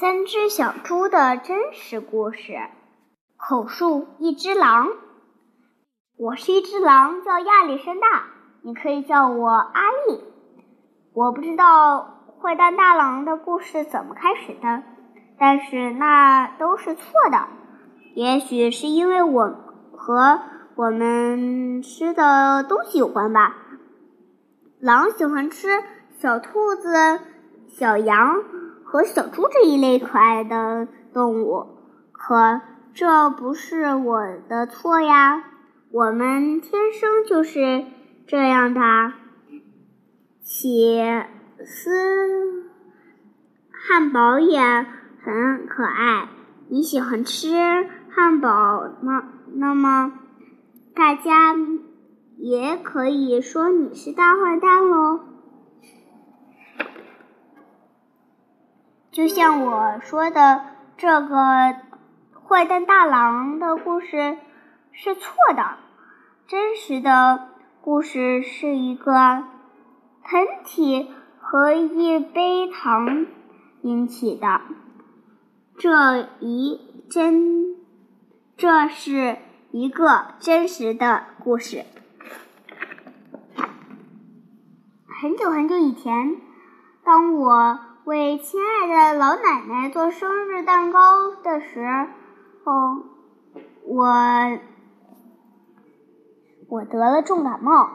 [0.00, 2.52] 三只小猪的真实故事。
[3.36, 4.90] 口述：一只狼。
[6.16, 8.26] 我是一只狼，叫亚历山大，
[8.62, 10.22] 你可以叫我阿力。
[11.14, 14.84] 我不知道坏蛋大狼的故事怎么开始的，
[15.36, 17.02] 但是那都是错
[17.32, 17.48] 的。
[18.14, 19.52] 也许是因为我
[19.96, 20.40] 和
[20.76, 23.56] 我们吃的东西有关吧。
[24.78, 27.18] 狼喜欢吃小兔子、
[27.66, 28.36] 小羊。
[28.90, 31.66] 和小猪这一类可爱的动物，
[32.10, 32.62] 可
[32.94, 35.44] 这不是我的错呀，
[35.92, 37.84] 我们天生就是
[38.26, 38.80] 这样的。
[40.42, 40.98] 起
[41.66, 42.64] 司
[43.70, 46.30] 汉堡也很可爱，
[46.70, 47.52] 你喜欢吃
[48.08, 48.48] 汉堡
[49.02, 49.22] 吗？
[49.52, 50.14] 那么
[50.94, 51.54] 大家
[52.38, 55.20] 也可以说你是大坏蛋喽。
[59.10, 60.64] 就像我说的，
[60.96, 61.74] 这个
[62.46, 64.36] 坏蛋大狼的故事
[64.92, 65.78] 是错的。
[66.46, 67.48] 真实的
[67.80, 69.12] 故事是一个
[70.22, 71.08] 喷嚏
[71.40, 73.26] 和一杯糖
[73.82, 74.60] 引起的。
[75.78, 77.76] 这一真，
[78.56, 79.38] 这是
[79.72, 81.84] 一个真实的故事。
[85.20, 86.36] 很久很久以前，
[87.02, 87.87] 当我。
[88.08, 91.00] 为亲爱的老奶奶做生日蛋糕
[91.44, 91.86] 的时
[92.64, 92.72] 候，
[93.84, 94.06] 我
[96.70, 97.90] 我得了重感冒，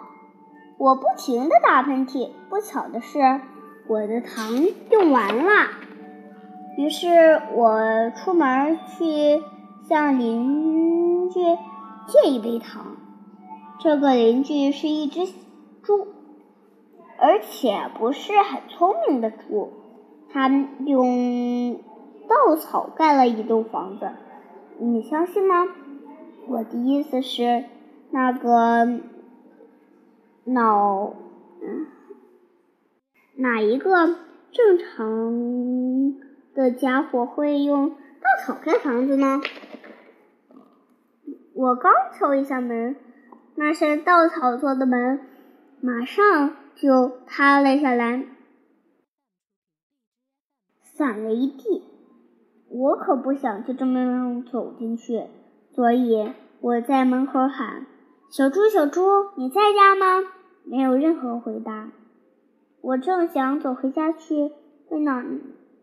[0.78, 2.30] 我不停的打喷嚏。
[2.48, 3.42] 不巧的是，
[3.88, 4.54] 我的糖
[4.92, 5.72] 用完了。
[6.78, 9.42] 于是我出门去
[9.90, 11.40] 向邻居
[12.08, 12.98] 借一杯糖。
[13.80, 15.26] 这个邻居是一只
[15.82, 16.08] 猪，
[17.20, 19.74] 而且不是很聪明的猪。
[20.34, 20.50] 他
[20.86, 21.80] 用
[22.28, 24.10] 稻草盖了一栋房子，
[24.80, 25.68] 你相信吗？
[26.48, 27.66] 我的意思是，
[28.10, 29.00] 那个
[30.46, 31.14] 脑
[33.36, 34.16] 哪一个
[34.52, 36.16] 正常
[36.56, 39.40] 的家伙会用稻草盖房子呢？
[41.54, 42.96] 我刚敲一下门，
[43.54, 45.20] 那扇稻草做的门
[45.80, 48.26] 马上就塌了下来。
[50.96, 51.84] 散了一地，
[52.70, 55.24] 我可不想就这么走进去，
[55.72, 56.32] 所以
[56.62, 57.88] 我在门口喊
[58.30, 59.02] ：“小猪，小猪，
[59.36, 60.28] 你在家吗？”
[60.66, 61.92] 没有任何回答。
[62.82, 64.52] 我正想走回家去
[64.90, 65.26] 为奶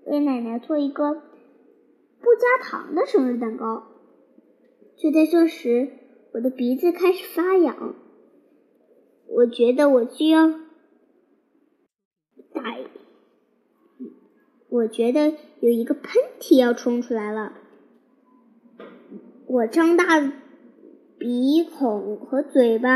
[0.06, 1.20] 为奶奶做一个不
[2.38, 3.82] 加糖的生日蛋糕，
[4.96, 5.90] 就在这时，
[6.34, 7.94] 我的鼻子开始发痒，
[9.26, 10.48] 我觉得我需要
[12.54, 12.62] 打。
[14.70, 17.52] 我觉得有一个喷嚏要冲出来了，
[19.46, 20.20] 我张大
[21.18, 22.90] 鼻孔和嘴巴，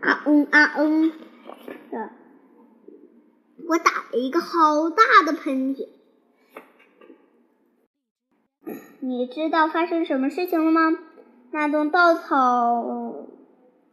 [0.00, 1.12] 啊嗯啊嗯
[1.92, 2.10] 的，
[3.68, 5.88] 我打了一个好大的喷嚏。
[8.98, 10.98] 你知道发生什么事情了吗？
[11.52, 13.26] 那栋稻草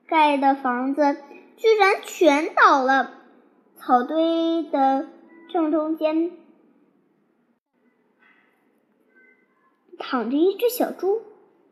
[0.07, 1.15] 盖的房子
[1.55, 3.11] 居然全倒了，
[3.75, 5.07] 草堆的
[5.53, 6.31] 正中间。
[9.97, 11.21] 躺着一只小猪，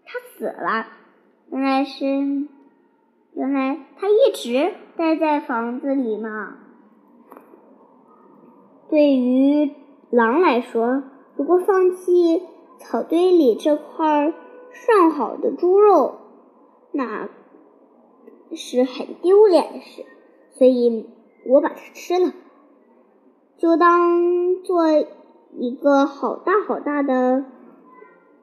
[0.06, 0.88] 它死了。
[1.52, 2.06] 原来是，
[3.34, 6.58] 原来它一直待在房子里嘛。
[8.90, 9.72] 对于
[10.10, 11.04] 狼来说，
[11.36, 12.44] 如果放弃
[12.80, 14.34] 草堆里这块
[14.72, 16.16] 上好的猪肉，
[16.92, 17.30] 那
[18.54, 20.06] 是很丢脸的事。
[20.54, 21.10] 所以
[21.48, 22.34] 我把它吃了，
[23.58, 24.88] 就当做
[25.54, 27.46] 一个好大好大的。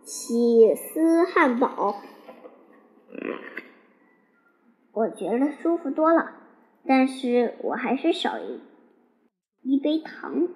[0.05, 1.95] 起司汉堡，
[4.93, 6.33] 我觉得舒服多了，
[6.85, 8.61] 但是我还是少一
[9.63, 10.49] 一杯糖，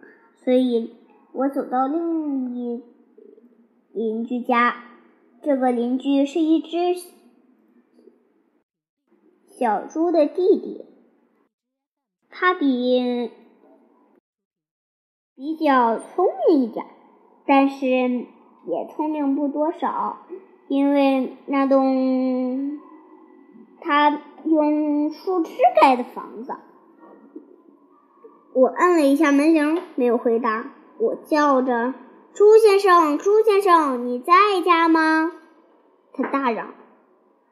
[0.44, 0.94] 所以
[1.32, 2.82] 我走到另一
[3.92, 4.82] 邻居家。
[5.42, 7.00] 这个邻居是一只
[9.46, 10.84] 小猪的弟弟，
[12.28, 13.30] 他比
[15.36, 16.84] 比较聪明一点，
[17.46, 18.26] 但是。
[18.66, 20.18] 也聪明不多少，
[20.68, 22.80] 因为那栋
[23.80, 26.54] 他用树枝盖的房子。
[28.52, 30.64] 我按了一下门铃，没有回答。
[30.98, 31.94] 我叫着
[32.34, 34.32] ：“猪先生，猪先生，你在
[34.64, 35.30] 家吗？”
[36.12, 36.74] 他大嚷：“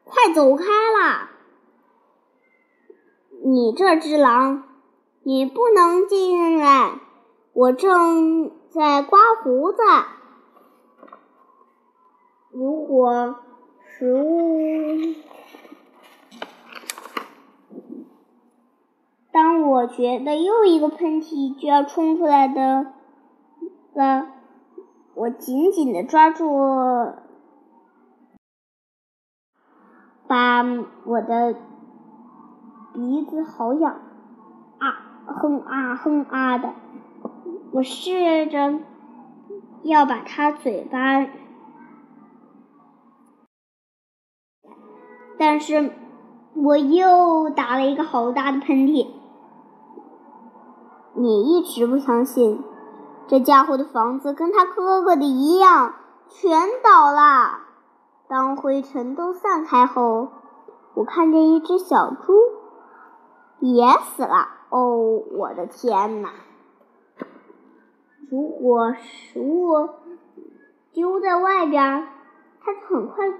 [0.03, 1.29] 快走开啦！
[3.43, 4.63] 你这只狼，
[5.23, 6.99] 你不能进来！
[7.53, 9.77] 我正在刮胡子。
[12.57, 13.35] 如果
[13.81, 15.13] 食物……
[19.33, 22.93] 当我觉得又一个喷嚏就要冲出来的
[23.93, 24.27] 了，
[25.15, 27.13] 我紧紧的抓住，
[30.25, 30.63] 把
[31.03, 31.57] 我的
[32.93, 33.99] 鼻子好痒，
[34.79, 34.91] 啊
[35.25, 36.73] 哼啊哼啊的，
[37.73, 38.79] 我试着
[39.83, 41.27] 要把它嘴巴，
[45.37, 45.91] 但是
[46.53, 49.07] 我又打了一个好大的喷嚏。
[51.13, 52.63] 你一直不相信，
[53.27, 55.93] 这家伙的房子跟他哥哥的一样，
[56.29, 56.51] 全
[56.83, 57.59] 倒了。
[58.27, 60.29] 当灰尘都散开后，
[60.93, 62.33] 我看见一只小猪
[63.59, 64.49] 也死了。
[64.69, 66.29] 哦，我的天哪！
[68.29, 69.89] 如果食物
[70.91, 72.07] 丢在外边，
[72.61, 73.31] 它就很快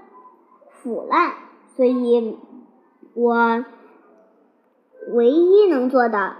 [0.70, 1.32] 腐烂。
[1.76, 2.38] 所以，
[3.14, 3.64] 我
[5.12, 6.36] 唯一能做的。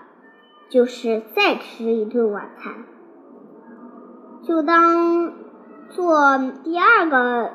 [0.68, 2.74] 就是再吃一顿晚餐，
[4.42, 5.32] 就当
[5.90, 7.52] 做第二个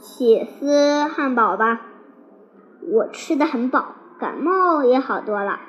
[0.00, 1.82] 起司汉堡吧。
[2.92, 5.60] 我吃的很饱，感冒也好多了，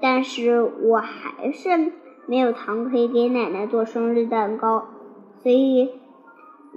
[0.00, 1.92] 但是我还是
[2.26, 4.86] 没有糖可以给奶奶做生日蛋糕，
[5.42, 5.90] 所以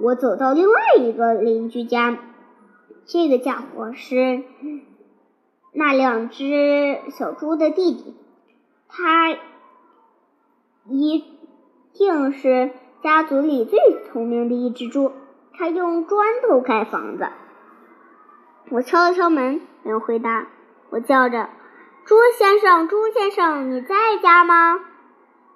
[0.00, 2.18] 我走到另外一个邻居家。
[3.06, 4.42] 这个家伙是
[5.72, 8.16] 那两只小猪的弟弟。
[8.88, 9.36] 他
[10.88, 11.24] 一
[11.94, 12.70] 定是
[13.02, 15.12] 家族里最聪明的一只猪。
[15.54, 17.28] 他用砖头盖房子。
[18.70, 20.46] 我敲了敲门，没人回答。
[20.90, 21.50] 我叫着
[22.04, 24.80] ：“猪先生，猪先生，你在家吗？”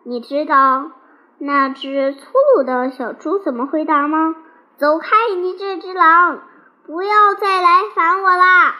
[0.04, 0.92] 你知道
[1.38, 4.34] 那只粗鲁的小猪怎么回答吗
[4.76, 6.42] ？“走开，你这只狼！
[6.86, 8.76] 不要再来烦我啦！”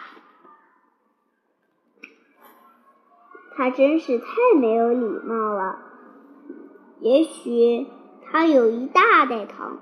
[3.55, 4.25] 他真是太
[4.59, 5.79] 没有礼貌了。
[6.99, 7.87] 也许
[8.23, 9.79] 他有一大袋糖，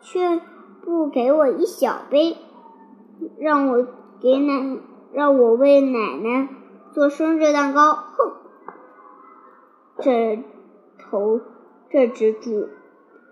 [0.00, 0.40] 却
[0.82, 2.36] 不给我一小杯，
[3.38, 3.86] 让我
[4.20, 4.78] 给奶，
[5.12, 6.48] 让我为奶奶
[6.92, 7.92] 做生日蛋糕。
[7.92, 8.32] 哼！
[10.02, 10.42] 这
[10.98, 11.40] 头
[11.90, 12.68] 这只猪，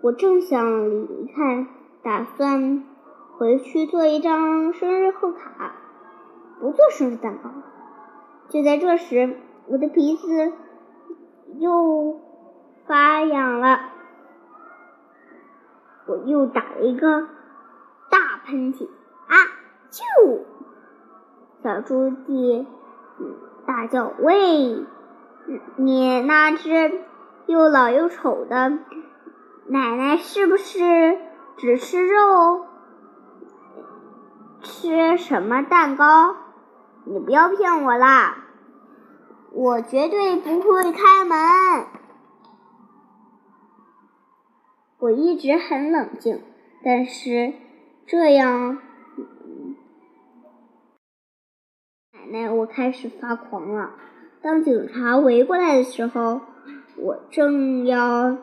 [0.03, 1.67] 我正想离开，
[2.03, 2.83] 打算
[3.39, 5.71] 回去做一张生日贺卡，
[6.59, 7.49] 不做生日蛋糕。
[8.49, 9.37] 就在这时。
[9.71, 10.51] 我的鼻子
[11.59, 12.19] 又
[12.87, 13.81] 发痒了，
[16.07, 17.27] 我又打了一个
[18.09, 18.87] 大喷嚏，
[19.27, 19.35] 啊！
[19.91, 20.01] 就
[21.61, 22.65] 小猪弟
[23.67, 24.83] 大叫：“喂，
[25.75, 27.03] 你那只
[27.45, 28.71] 又老又丑的
[29.67, 31.19] 奶奶是不是
[31.57, 32.65] 只吃肉？
[34.61, 36.35] 吃什么蛋糕？
[37.05, 38.45] 你不要骗我啦！”
[39.51, 41.37] 我绝对不会开门。
[44.99, 46.41] 我一直很冷静，
[46.83, 47.53] 但是
[48.05, 48.77] 这样，
[52.13, 53.95] 奶奶，我开始发狂了。
[54.41, 56.41] 当警察围过来的时候，
[56.97, 58.37] 我正要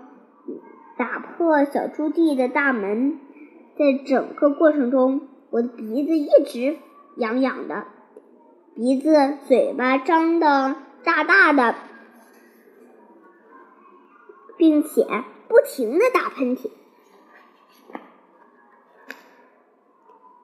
[0.96, 3.20] 打破小猪弟的大门。
[3.78, 6.78] 在整个过程中，我的鼻子一直
[7.16, 7.84] 痒痒的，
[8.74, 10.76] 鼻子、嘴巴张的。
[11.04, 11.76] 大大的，
[14.56, 15.06] 并且
[15.46, 16.68] 不停的打喷嚏。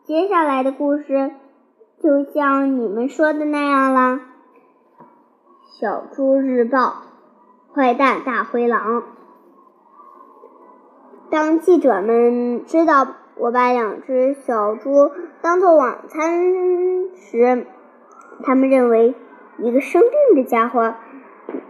[0.04, 1.32] 接下来的故事
[2.00, 4.20] 就像你们说的那样了。
[5.80, 7.02] 小猪日报，
[7.74, 9.02] 坏蛋大灰狼。
[11.32, 15.10] 当记者们知道我把两只小猪
[15.40, 17.66] 当做晚餐时，
[18.44, 19.14] 他们认为。
[19.58, 20.94] 一个生病的家伙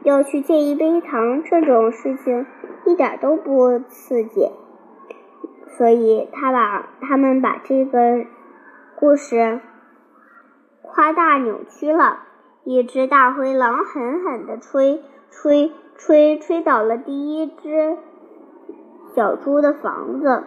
[0.02, 2.46] 要去借一杯糖，这种事情
[2.86, 4.50] 一点都不刺激，
[5.76, 8.24] 所以他把他们把这个
[8.96, 9.60] 故事
[10.80, 12.20] 夸大扭曲了。
[12.64, 17.98] 一只大灰狼狠狠地吹吹吹吹倒了第一只
[19.14, 20.44] 小猪的房子。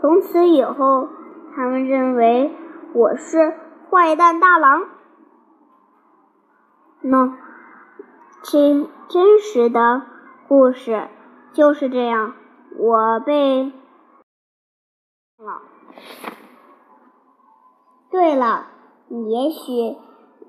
[0.00, 1.08] 从此以后，
[1.54, 2.54] 他们认为
[2.94, 3.54] 我是
[3.90, 4.82] 坏蛋大狼。
[7.02, 7.36] 那
[8.42, 10.02] 真真实的
[10.48, 11.08] 故事
[11.52, 12.34] 就是这样，
[12.78, 13.64] 我被
[15.38, 15.62] 了。
[18.10, 18.66] 对了，
[19.08, 19.96] 你也许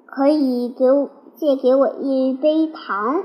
[0.08, 3.24] 可以给我借给我一杯糖。